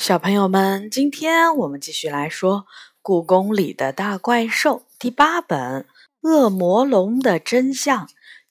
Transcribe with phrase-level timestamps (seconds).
[0.00, 2.60] 小朋友们，今天我们继续来说
[3.02, 5.82] 《故宫里的大怪兽》第八本
[6.22, 8.06] 《恶魔龙的真相》。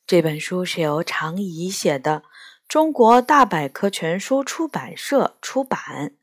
[0.06, 2.22] 这本书是由常怡写的，
[2.68, 6.14] 中国大百科全书出版社出版。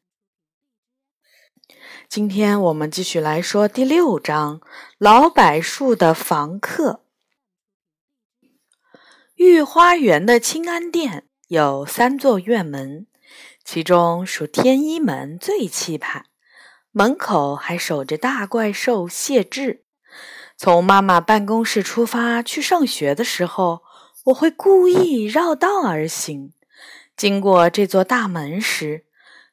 [2.09, 4.61] 今天我们继续来说第六章
[4.97, 7.01] 《老柏树的房客》。
[9.35, 13.09] 御花园的清安殿有三座院门。
[13.67, 16.27] 其中属天一门最气派，
[16.93, 19.83] 门口还守着大怪兽谢志。
[20.57, 23.83] 从妈妈办公室出发去上学的时候，
[24.27, 26.53] 我会故意绕道而行。
[27.17, 29.05] 经过这座大门时，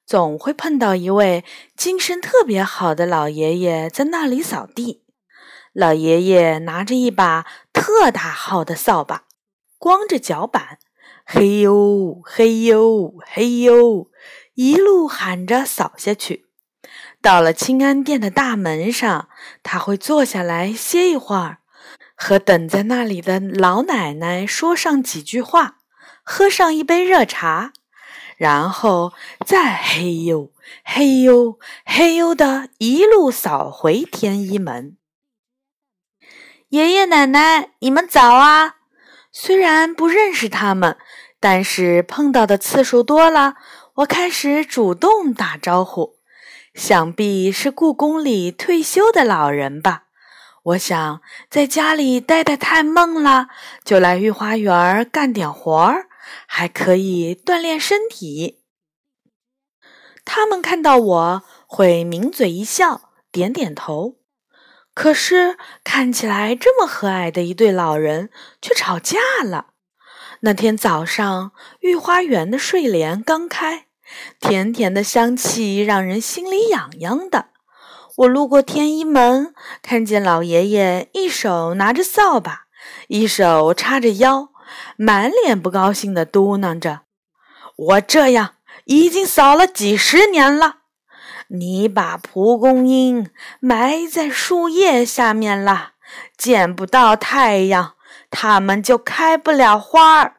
[0.05, 1.43] 总会碰到一位
[1.76, 5.04] 精神特别好的老爷爷在那里扫地。
[5.73, 9.23] 老爷爷拿着一把特大号的扫把，
[9.80, 10.77] 光着脚板。
[11.26, 14.09] 嘿呦嘿呦嘿呦，
[14.55, 16.46] 一路喊着扫下去。
[17.22, 19.30] 到了清安殿的大门上，
[19.63, 21.60] 他会坐下来歇一会儿，
[22.15, 25.77] 和等在那里的老奶奶说上几句话，
[26.24, 27.71] 喝上一杯热茶，
[28.35, 29.13] 然后
[29.46, 30.52] 再嘿呦
[30.84, 34.98] 嘿呦嘿呦的一路扫回天一门。
[36.70, 38.76] 爷爷奶奶，你们早啊！
[39.32, 40.98] 虽然不认识他们。
[41.44, 43.55] 但是碰到的次数多了，
[43.96, 46.16] 我开始主动打招呼。
[46.74, 50.04] 想必是故宫里退休的老人吧？
[50.64, 53.49] 我想在家里待得太闷了，
[53.84, 56.08] 就来御花园干点活儿，
[56.48, 58.64] 还可以锻炼身体。
[60.24, 64.16] 他们看到我会抿嘴一笑，点点头。
[64.94, 68.30] 可是看起来这么和蔼的一对老人，
[68.62, 69.72] 却吵架了。
[70.46, 73.86] 那天早上，御花园的睡莲刚开，
[74.41, 77.46] 甜甜的香气让人心里痒痒的。
[78.18, 82.66] 我路过天一门，看见老爷爷一手拿着扫把，
[83.08, 84.50] 一手叉着腰，
[84.98, 87.03] 满脸不高兴地嘟囔着
[87.78, 90.80] ：“我这样已经扫了几十年了，
[91.48, 93.30] 你把蒲公英
[93.62, 95.92] 埋在树叶下面了，
[96.38, 97.94] 见不到太阳。”
[98.36, 100.38] 它们就开不了花儿。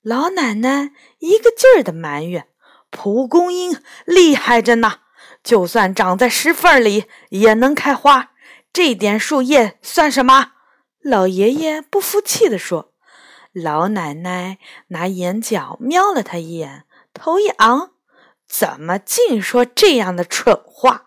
[0.00, 2.46] 老奶奶一个劲儿的埋怨
[2.88, 5.00] ：“蒲公英厉害着呢，
[5.42, 8.30] 就算长在石缝里也能开花。
[8.72, 10.52] 这点树叶算什么？”
[11.02, 12.92] 老爷爷不服气地说。
[13.52, 17.90] 老奶奶拿眼角瞄了他一眼，头一昂
[18.48, 21.06] ：“怎么净说这样的蠢话？”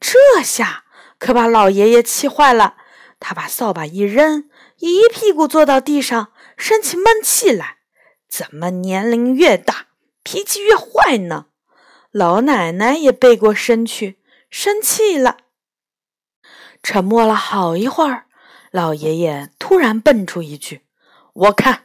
[0.00, 0.84] 这下
[1.18, 2.74] 可把老爷爷气坏了，
[3.20, 4.50] 他把扫把一扔。
[4.78, 7.76] 一屁股坐到地上，生起闷气来。
[8.28, 9.86] 怎么年龄越大，
[10.22, 11.46] 脾气越坏呢？
[12.10, 14.18] 老奶奶也背过身去，
[14.50, 15.36] 生气了。
[16.82, 18.24] 沉默了好一会儿，
[18.70, 20.82] 老爷爷突然蹦出一句
[21.34, 21.84] ：“我看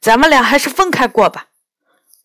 [0.00, 1.48] 咱们俩还是分开过吧。”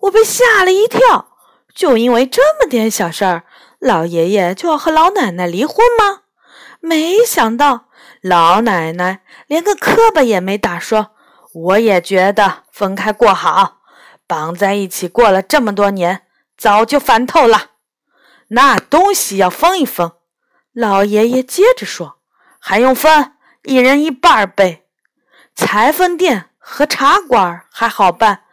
[0.02, 1.38] 我被吓了一跳，
[1.74, 3.46] 就因为这么点小事儿，
[3.80, 6.24] 老爷爷就要和老奶奶离婚吗？
[6.82, 7.89] 没想到。
[8.22, 11.12] 老奶奶连个磕巴也没打，说
[11.54, 13.78] ：“我也觉得分开过好，
[14.28, 16.24] 绑在一起过了这么多年，
[16.58, 17.72] 早就烦透了。
[18.50, 20.12] 那东西要分一分。”
[20.74, 22.20] 老爷爷接着说
[22.60, 23.34] ：“还用分？
[23.64, 24.84] 一人一半呗。
[25.56, 28.44] 裁缝店和茶馆还好办，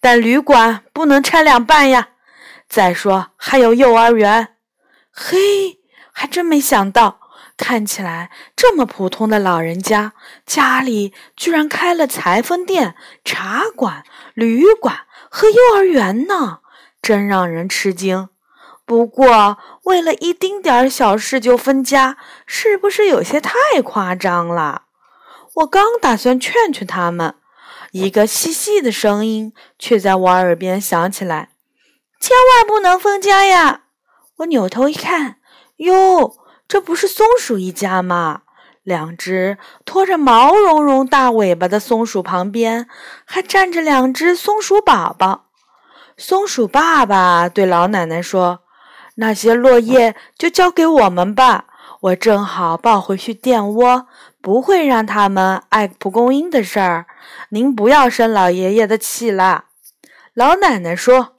[0.00, 2.10] 但旅馆不能拆两半呀。
[2.68, 4.56] 再说还有幼儿园。
[5.10, 5.80] 嘿，
[6.12, 7.20] 还真没想到。”
[7.58, 10.12] 看起来这么普通的老人家，
[10.46, 16.60] 家里居然开了裁缝店、茶馆、旅馆和幼儿园呢，
[17.02, 18.28] 真让人吃惊。
[18.86, 23.52] 不过，为了一丁点儿小事就分家，是不是有些太
[23.82, 24.84] 夸张了？
[25.56, 27.34] 我刚打算劝劝他们，
[27.90, 31.50] 一个细细的声音却在我耳边响起来
[32.20, 33.82] ：“千万不能分家呀！”
[34.38, 35.40] 我扭头一看，
[35.78, 36.36] 哟。
[36.68, 38.42] 这不是松鼠一家吗？
[38.82, 39.56] 两只
[39.86, 42.86] 拖着毛茸茸大尾巴的松鼠旁边，
[43.24, 45.46] 还站着两只松鼠宝宝。
[46.16, 48.60] 松鼠爸爸对老奶奶说
[49.16, 51.64] ：“那些落叶就交给我们吧，
[52.00, 54.06] 我正好抱回去垫窝，
[54.42, 57.06] 不会让他们爱蒲公英的事儿。
[57.50, 59.64] 您不要生老爷爷的气了。”
[60.34, 61.36] 老奶奶说：“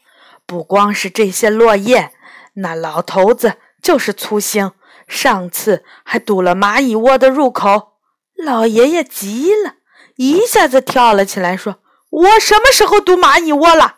[0.47, 2.13] 不光是这些落叶，
[2.53, 4.71] 那老头子就是粗心。”
[5.09, 7.93] 上次还堵了蚂蚁窝的入口，
[8.37, 9.73] 老爷爷急了，
[10.17, 13.95] 一下子跳了起来，说：“我什么时候堵蚂蚁窝了？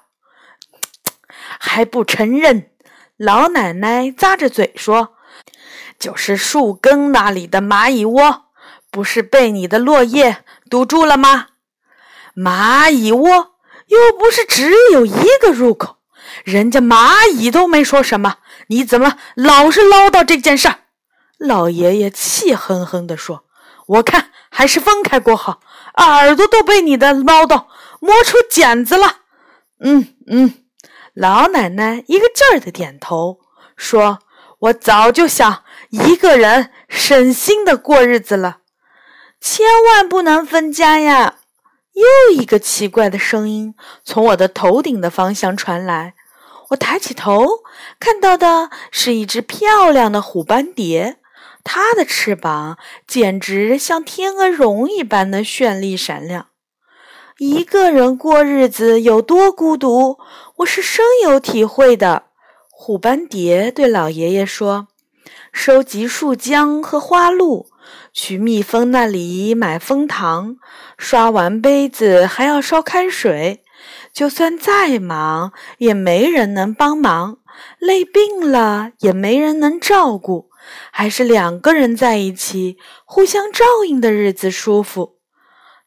[1.59, 2.71] 还不承认？”
[3.17, 5.15] 老奶奶咂着嘴说
[5.99, 8.45] ：“就是树根那里的蚂蚁窝，
[8.89, 11.49] 不是被你的落叶堵住了吗？
[12.35, 13.55] 蚂蚁窝
[13.87, 15.97] 又不是只有一个入口，
[16.45, 18.37] 人家蚂蚁都没说什么，
[18.67, 20.77] 你怎么老是唠叨这件事儿？”
[21.41, 23.45] 老爷爷气哼哼地说
[23.87, 25.59] ：“我看还是分开过好，
[25.95, 27.65] 耳朵都被你的唠叨
[27.99, 29.17] 磨出茧子了。”
[29.83, 30.53] 嗯嗯。
[31.13, 33.39] 老奶奶一个劲儿的点头，
[33.75, 34.19] 说
[34.59, 38.59] ：“我早就想一个人省心的过日子了，
[39.41, 41.37] 千万不能分家呀！”
[41.93, 46.13] 又一个奇怪的声音从我的头顶的方向传来，
[46.69, 47.45] 我抬起头，
[47.99, 51.17] 看到的是一只漂亮的虎斑蝶，
[51.63, 52.77] 它的翅膀
[53.07, 56.47] 简直像天鹅绒一般的绚丽闪亮。
[57.37, 60.19] 一个人过日子有多孤独，
[60.57, 62.25] 我是深有体会的。
[62.69, 64.89] 虎斑蝶对老爷爷说
[65.51, 67.67] ：“收集树浆和花露，
[68.13, 70.57] 去蜜蜂那里买蜂糖，
[70.99, 73.63] 刷完杯子还要烧开水。
[74.13, 77.37] 就算再忙，也没人能帮忙；
[77.79, 80.50] 累病了，也没人能照顾。
[80.91, 85.17] 还是两个人在一起，互相照应的日子舒服。”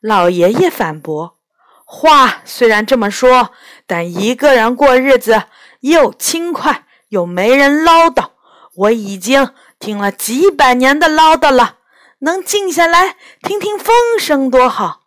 [0.01, 1.39] 老爷爷反驳。
[1.87, 3.51] 话虽然这么说，
[3.87, 5.45] 但一个人过日子
[5.81, 8.31] 又轻快又没人唠叨。
[8.77, 11.79] 我已经听了几百年的唠叨了，
[12.21, 15.03] 能静下来听听风声多好。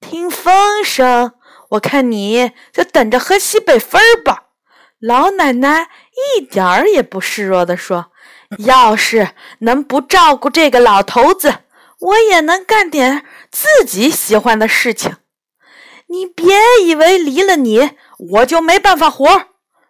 [0.00, 1.34] 听风声，
[1.70, 4.44] 我看你就等着喝西北风吧。
[4.98, 5.88] 老奶奶
[6.36, 8.10] 一点儿也不示弱地说
[8.64, 9.30] ：“要是
[9.60, 11.58] 能不照顾这个老头子，
[11.98, 15.16] 我也能干点自己喜欢的事情。”
[16.08, 16.54] 你别
[16.84, 19.46] 以为离了你我就没办法活！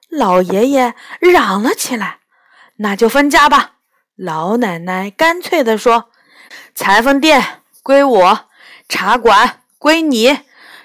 [0.09, 2.21] 老爷爷嚷了起来。
[2.77, 3.73] 那就分家吧！
[4.17, 6.11] 老奶奶干脆地说
[6.75, 8.41] ：“裁缝店归我，
[8.89, 10.41] 茶馆归你。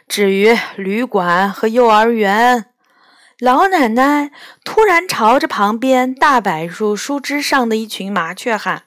[0.08, 2.66] 至于旅馆和幼儿园……”
[3.40, 4.32] 老奶奶
[4.66, 8.84] 突然朝着旁边大柏树树枝上的一群麻雀喊：“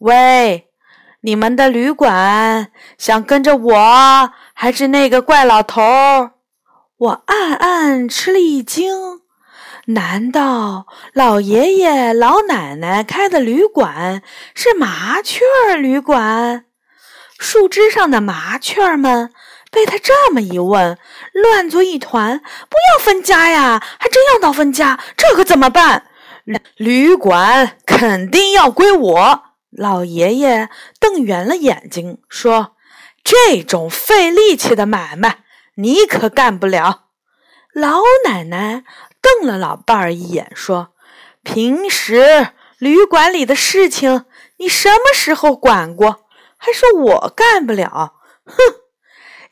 [0.00, 0.68] 喂！”
[1.24, 5.80] 你们的旅馆想跟着我，还是那个怪老头？
[6.96, 9.22] 我暗暗吃了一惊。
[9.86, 14.22] 难道老爷爷、老奶奶开的旅馆
[14.54, 15.40] 是麻雀
[15.80, 16.64] 旅馆？
[17.38, 19.32] 树枝上的麻雀们
[19.72, 20.98] 被他这么一问，
[21.32, 22.38] 乱作一团。
[22.38, 23.82] 不要分家呀！
[23.98, 26.06] 还真要闹分家，这可怎么办？
[26.76, 29.42] 旅馆肯定要归我。
[29.70, 30.68] 老爷爷
[31.00, 32.76] 瞪圆了眼睛说
[33.24, 35.38] ：“这种费力气的买卖，
[35.76, 37.04] 你可干不了。”
[37.72, 38.84] 老奶奶
[39.22, 40.92] 瞪了老伴儿一眼说
[41.42, 42.48] ：“平时
[42.78, 44.26] 旅馆里的事情，
[44.58, 46.26] 你什么时候管过？
[46.58, 48.16] 还说我干不了？
[48.44, 48.56] 哼！”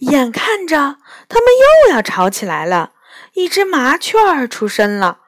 [0.00, 0.96] 眼看着
[1.28, 1.48] 他们
[1.86, 2.92] 又要吵起来了，
[3.34, 5.18] 一只麻雀儿出声了。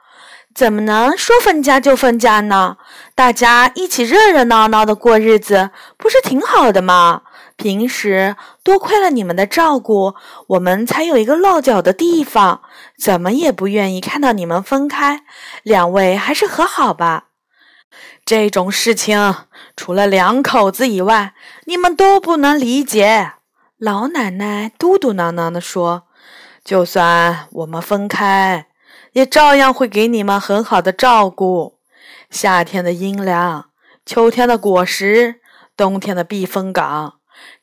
[0.55, 2.77] 怎么能说分家就分家呢？
[3.15, 7.23] 大家一起热热闹闹的过日子，不是挺好的吗？
[7.57, 10.15] 平时多亏了你们的照顾，
[10.49, 12.61] 我们才有一个落脚的地方。
[12.99, 15.25] 怎么也不愿意看到你们分开，
[15.63, 17.29] 两位还是和好吧。
[18.25, 19.35] 这种事情
[19.75, 23.33] 除了两口子以外，你们都不能理解。
[23.85, 26.05] 老奶奶嘟嘟囔囔地说
[26.63, 28.69] ：“就算我们分开。”
[29.11, 31.81] 也照样会给你们很好的照顾，
[32.31, 33.71] 夏天的阴凉，
[34.07, 35.41] 秋天的果实，
[35.77, 37.15] 冬天的避风港，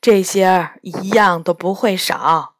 [0.02, 2.56] 这些一样都不会少。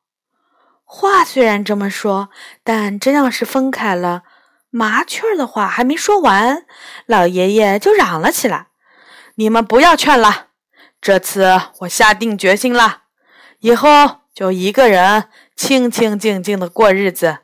[0.86, 2.30] 话虽然这么说，
[2.64, 4.24] 但真要是分开了，
[4.70, 6.66] 麻雀的话还没说完，
[7.06, 8.68] 老爷爷就嚷了起来
[9.36, 10.48] ：“你们不要劝了，
[11.02, 13.02] 这次我下定决心了，
[13.60, 13.90] 以后
[14.34, 17.40] 就一个人清清静静的过日子。”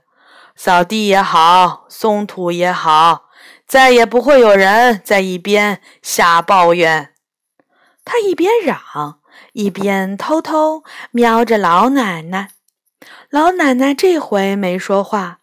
[0.58, 3.26] 扫地也好，松土也好，
[3.68, 7.14] 再也不会有人在一边瞎抱怨。
[8.06, 9.20] 他一边嚷，
[9.52, 12.52] 一边偷偷瞄着老奶奶。
[13.30, 15.40] 老奶奶这回没说话，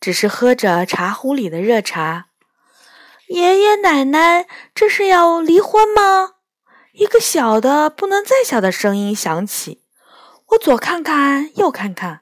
[0.00, 2.26] 只是喝着茶壶里的热茶。
[3.28, 6.32] 爷爷奶奶这是要离婚吗？
[6.92, 9.84] 一个小的不能再小的声音响起。
[10.50, 12.20] 我左看看，右看看。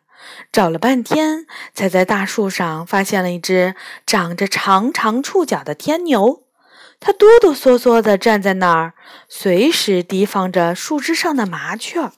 [0.50, 3.74] 找了半天，才在大树上发现了一只
[4.06, 6.44] 长着长长触角的天牛。
[6.98, 8.94] 它哆哆嗦嗦地站在那儿，
[9.28, 12.10] 随时提防着树枝上的麻雀。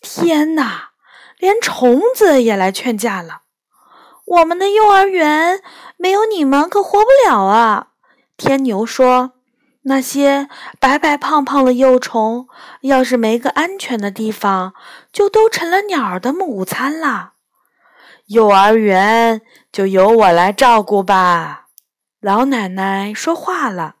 [0.00, 0.90] 天哪，
[1.38, 3.42] 连虫子也来劝架了！
[4.24, 5.62] 我们的幼儿园
[5.96, 7.88] 没有你们可活不了啊！
[8.36, 9.34] 天牛说
[9.82, 12.46] ：“那些白白胖胖的幼虫，
[12.82, 14.74] 要是没个安全的地方，
[15.12, 17.32] 就都成了鸟儿的午餐啦。”
[18.28, 19.40] 幼儿园
[19.72, 21.66] 就由我来照顾吧。
[22.20, 23.96] 老奶奶说话了，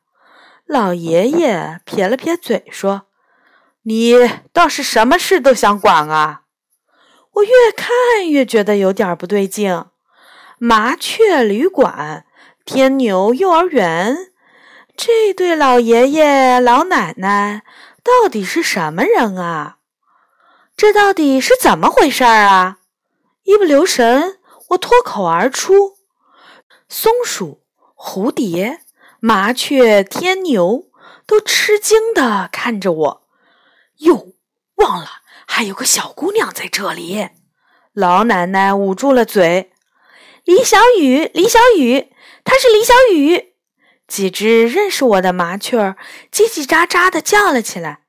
[0.66, 3.06] 老爷爷撇了撇嘴说
[3.82, 4.14] ：“你
[4.52, 6.42] 倒是什么事都想管啊！”
[7.34, 9.84] 我越看越觉得有点不对劲。
[10.58, 12.26] 麻雀旅馆、
[12.64, 14.29] 天牛幼儿园，
[15.02, 17.64] 这对老爷爷老奶奶
[18.04, 19.78] 到底是什么人啊？
[20.76, 22.80] 这到底是怎么回事儿啊？
[23.44, 24.38] 一不留神，
[24.68, 25.96] 我脱口而出
[26.86, 27.62] ：“松鼠、
[27.96, 28.80] 蝴蝶、
[29.20, 30.90] 麻雀、天牛
[31.26, 33.28] 都吃惊地看着我。
[34.00, 34.34] 哟，
[34.74, 35.06] 忘了
[35.46, 37.30] 还有个小姑娘在这里。”
[37.94, 39.72] 老奶奶捂住了嘴。
[40.44, 42.12] 李小雨，李小雨，
[42.44, 43.49] 她是李小雨。
[44.10, 45.96] 几只认识我的麻雀儿
[46.32, 48.00] 叽叽喳喳地叫了起来。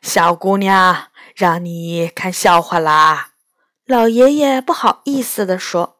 [0.00, 3.30] 小姑娘，让你看笑话啦！
[3.84, 5.96] 老爷爷不好意思地说。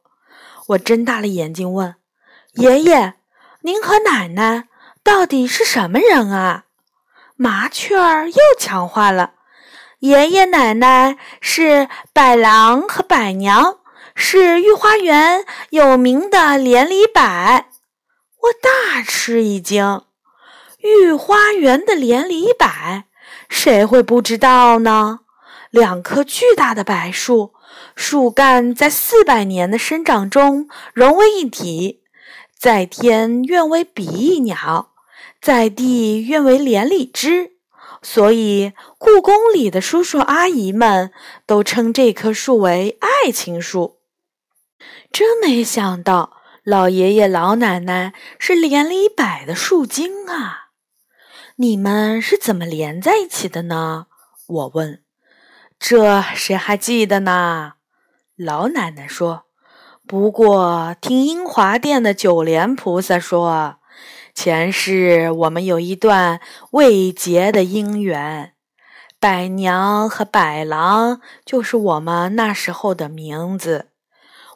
[0.69, 1.97] 我睁大了眼睛问
[2.55, 3.15] ：“爷爷，
[3.63, 4.69] 您和奶奶
[5.03, 6.67] 到底是什么人啊？”
[7.35, 9.33] 麻雀儿又抢话了
[10.01, 13.79] ：“爷爷奶奶是百郎和百娘。”
[14.21, 17.65] 是御花园有名的连理柏，
[18.41, 20.03] 我大吃一惊。
[20.81, 23.05] 御花园的连理柏，
[23.49, 25.21] 谁会不知道呢？
[25.71, 27.53] 两棵巨大的柏树，
[27.95, 32.03] 树干在四百年的生长中融为一体，
[32.57, 34.93] 在天愿为比翼鸟，
[35.43, 37.53] 在地愿为连理枝，
[38.01, 41.13] 所以故宫里的叔叔阿姨们
[41.45, 43.99] 都称这棵树为爱情树。
[45.13, 46.38] 真没想到，
[46.69, 50.69] 老爷爷老奶奶是连理百的树精啊！
[51.57, 54.09] 你们是怎么连在一起的呢？
[54.47, 55.03] 我问。
[55.79, 57.77] 这谁还记得呢？
[58.37, 59.45] 老奶奶说。
[60.07, 63.77] 不过听英华殿的九莲菩萨说，
[64.35, 68.53] 前世我们有一段未结的姻缘，
[69.19, 73.88] 百娘和百郎就是我们那时候的名字。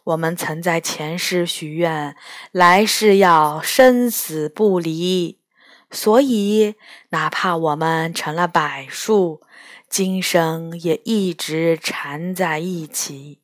[0.04, 2.16] 我们曾在前世许愿，
[2.50, 5.38] 来世要生死不离，
[5.92, 6.74] 所以
[7.10, 9.42] 哪怕我们成了柏树，
[9.88, 13.40] 今生也一直缠在一起。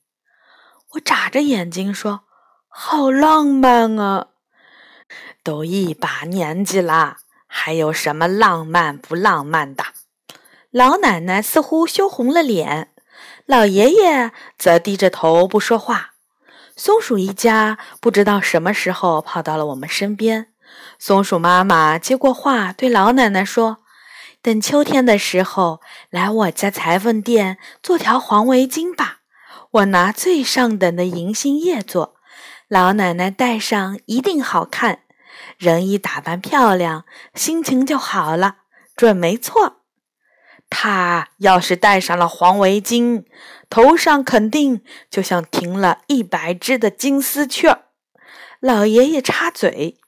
[0.93, 2.23] 我眨着眼睛说
[2.67, 4.29] ：“好浪漫啊！”
[5.45, 9.85] 都一把年纪啦，还有什么浪漫不浪漫的？
[10.71, 12.93] 老奶奶似乎羞红了脸，
[13.47, 16.15] 老爷爷则低着头不说话。
[16.79, 20.53] 松鼠一家不知道什么时候跑到了我们身边。
[20.97, 23.79] 松鼠妈妈接过话，对老奶奶说
[24.41, 29.23] ：“等秋天的时候来我家裁缝店做条黄围巾吧，
[29.73, 32.15] 我拿最上等的银杏叶做，
[32.69, 35.01] 老奶奶戴上一定好看。
[35.57, 37.05] 人一打扮漂亮，
[37.35, 38.59] 心情就好了，
[38.95, 39.79] 准没错。”
[40.71, 43.25] 她要是戴上了黄围巾，
[43.71, 47.83] 头上肯定就像停了一百只的金丝雀。
[48.61, 49.99] 老爷爷插嘴，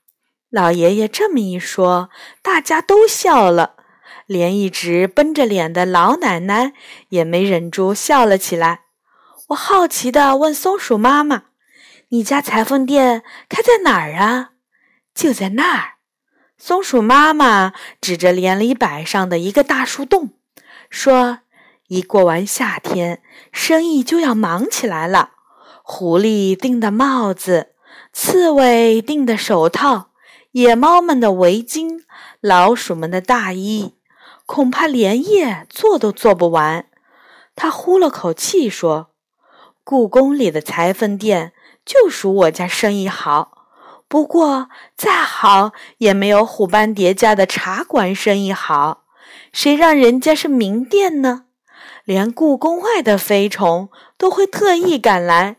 [0.49, 2.11] 老爷爷这么一说，
[2.43, 3.77] 大家都笑了，
[4.27, 6.73] 连一直绷着脸的老奶奶
[7.11, 8.81] 也没忍住笑了起来。
[9.49, 11.45] 我好奇地问松鼠妈妈
[12.11, 14.51] ：“你家裁缝店开在哪儿啊
[15.15, 15.95] ？”“就在那儿。”
[16.57, 20.31] 松鼠妈妈指着连理柏上的一个大树洞。
[20.89, 21.41] 说
[21.91, 23.21] ：“一过完夏天，
[23.51, 25.31] 生意就要忙起来了。
[25.83, 27.71] 狐狸订的帽子，
[28.13, 30.11] 刺猬订的手套，
[30.53, 32.05] 野猫们的围巾，
[32.41, 33.97] 老鼠们的大衣，
[34.47, 36.87] 恐怕连夜做都做不完。”
[37.57, 39.11] 他呼了口气说
[39.83, 41.53] ：“故宫里的裁缝店
[41.85, 43.67] 就属我家生意好，
[44.07, 49.07] 不过再好也没有虎斑蝶家的茶馆生意好。”
[49.53, 51.47] 谁让人家是名店呢？
[52.05, 55.57] 连故宫外的飞虫都会特意赶来。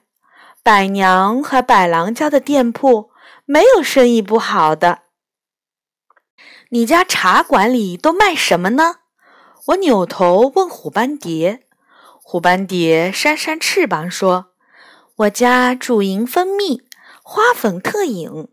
[0.63, 3.11] 百娘和百郎家的店铺
[3.45, 4.99] 没有生意不好的。
[6.69, 8.97] 你家茶馆里都卖什么呢？
[9.67, 11.67] 我扭头问虎斑蝶。
[12.23, 14.53] 虎斑蝶扇扇翅膀说
[15.17, 16.83] ：“我家主营蜂蜜，
[17.23, 18.47] 花粉特饮。”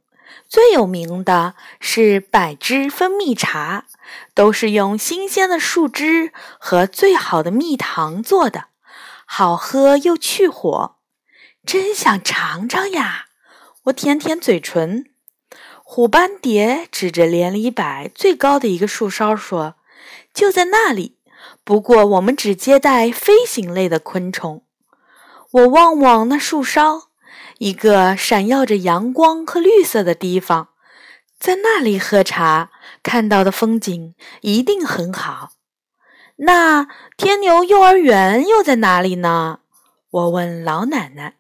[0.49, 3.85] 最有名的是百枝蜂蜜茶，
[4.33, 8.69] 都是用新鲜的树枝和最好的蜜糖做的，
[9.27, 10.97] 好喝又去火，
[11.67, 13.27] 真想尝尝呀！
[13.85, 15.05] 我舔舔嘴唇。
[15.85, 19.75] 虎斑蝶指着连理柏最高的一个树梢说
[20.33, 21.19] ：“就在那里。
[21.63, 24.65] 不过我们只接待飞行类的昆虫。”
[25.51, 27.08] 我望望那树梢，
[27.59, 30.69] 一个闪耀着阳光和绿色的地方，
[31.39, 32.71] 在那里喝茶，
[33.03, 35.51] 看到的风景一定很好。
[36.37, 36.87] 那
[37.17, 39.59] 天牛幼儿园又在哪里呢？
[40.11, 41.35] 我问老奶奶。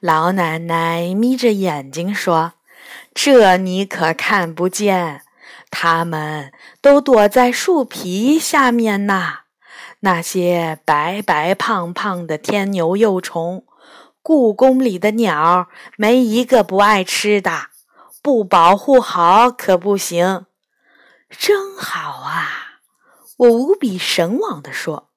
[0.00, 2.52] 老奶奶眯着眼睛说
[3.12, 5.22] ：“这你可看不见，
[5.70, 9.40] 它们都躲在树皮下面呢。
[10.00, 13.64] 那些白白胖胖的天牛幼虫，
[14.22, 17.68] 故宫里的鸟没一个不爱吃的，
[18.22, 20.46] 不保护好可不行。
[21.30, 22.80] 真好啊！”
[23.38, 25.10] 我无比神往地说：“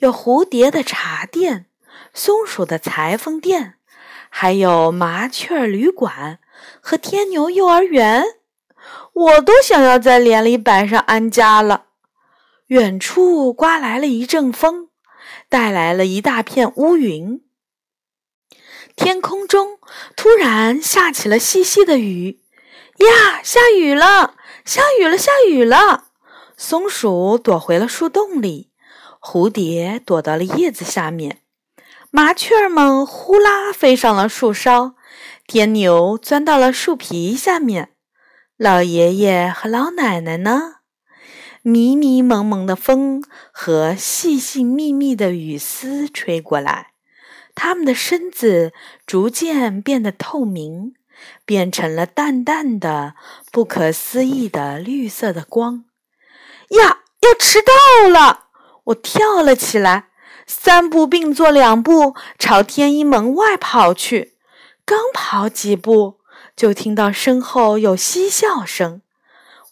[0.00, 1.66] 有蝴蝶的茶店，
[2.14, 3.74] 松鼠的裁缝店。”
[4.32, 6.38] 还有麻雀旅馆
[6.80, 8.22] 和天牛幼儿园，
[9.12, 11.86] 我都想要在连里板上安家了。
[12.68, 14.88] 远处刮来了一阵风，
[15.48, 17.42] 带来了一大片乌云。
[19.00, 19.78] 天空中
[20.14, 22.42] 突然下起了细细的雨，
[22.98, 24.34] 呀，下雨了！
[24.66, 25.16] 下雨了！
[25.16, 26.08] 下雨了！
[26.58, 28.70] 松鼠躲回了树洞里，
[29.18, 31.38] 蝴蝶躲到了叶子下面。
[32.10, 34.94] 麻雀儿们呼啦飞上了树梢，
[35.46, 37.92] 天牛钻到了树皮下面。
[38.58, 40.74] 老爷爷和老奶奶呢？
[41.62, 46.89] 迷迷蒙蒙的风和细细密密的雨丝吹过来，
[47.54, 48.72] 他们的身子
[49.06, 50.94] 逐渐变得透明，
[51.44, 53.14] 变成了淡淡的、
[53.50, 55.84] 不可思议的绿色的光。
[56.70, 58.46] 呀，要迟到了！
[58.84, 60.06] 我跳了起来。
[60.46, 64.34] 三步并作两步朝天一门外跑去，
[64.84, 66.18] 刚跑几步，
[66.56, 69.02] 就听到身后有嬉笑声。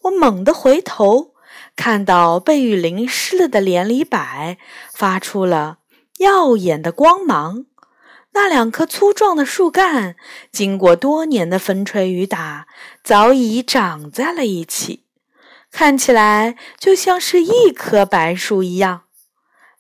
[0.02, 1.34] 我猛地回头，
[1.74, 4.56] 看到被雨淋湿了的连里柏
[4.92, 5.78] 发出了
[6.18, 7.64] 耀眼的光芒。
[8.32, 10.16] 那两棵粗壮的树干，
[10.52, 12.68] 经过多年的风吹雨打，
[13.02, 15.04] 早已长在了一起，
[15.72, 19.02] 看起来就像是一棵白树一样。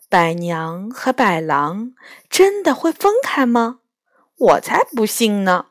[0.08, 1.92] 百娘和百郎
[2.30, 3.80] 真的会分开吗？
[4.36, 5.66] 我才不信呢！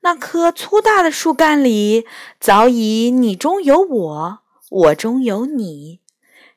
[0.00, 2.06] 那棵粗大的树干里
[2.38, 6.00] 早已你中有我，我中有你，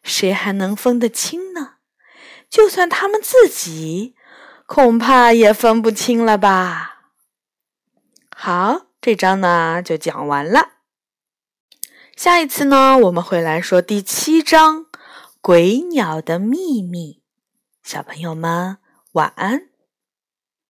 [0.04, 1.76] 谁还能分得清呢？
[2.50, 4.16] 就算他们自己，
[4.66, 7.12] 恐怕也分不清了吧。
[8.36, 10.70] 好，这章呢就讲完了。
[12.16, 14.88] 下一次呢，我们会来说第七章。
[15.42, 17.22] 鬼鸟的秘密，
[17.84, 18.80] 小朋友们
[19.12, 19.70] 晚安。